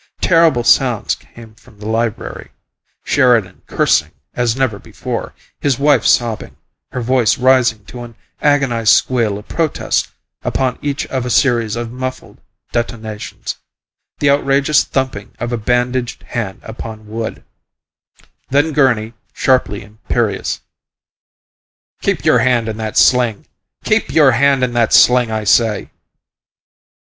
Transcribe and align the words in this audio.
Terrible 0.21 0.63
sounds 0.63 1.13
came 1.13 1.53
from 1.53 1.77
the 1.77 1.85
library: 1.87 2.49
Sheridan 3.03 3.61
cursing 3.67 4.09
as 4.33 4.55
never 4.55 4.79
before; 4.79 5.35
his 5.59 5.77
wife 5.77 6.05
sobbing, 6.07 6.55
her 6.91 7.01
voice 7.01 7.37
rising 7.37 7.85
to 7.85 8.01
an 8.01 8.15
agonized 8.41 8.93
squeal 8.95 9.37
of 9.37 9.47
protest 9.47 10.07
upon 10.41 10.79
each 10.81 11.05
of 11.05 11.23
a 11.23 11.29
series 11.29 11.75
of 11.75 11.91
muffled 11.91 12.41
detonations 12.71 13.57
the 14.17 14.31
outrageous 14.31 14.83
thumping 14.83 15.35
of 15.39 15.53
a 15.53 15.57
bandaged 15.57 16.23
hand 16.23 16.61
upon 16.63 17.05
wood; 17.07 17.43
then 18.49 18.73
Gurney, 18.73 19.13
sharply 19.33 19.83
imperious, 19.83 20.61
"Keep 22.01 22.25
your 22.25 22.39
hand 22.39 22.67
in 22.67 22.77
that 22.77 22.97
sling! 22.97 23.45
Keep 23.83 24.11
your 24.11 24.31
hand 24.31 24.63
in 24.63 24.73
that 24.73 24.93
sling, 24.93 25.29
I 25.29 25.43
say!" 25.43 25.91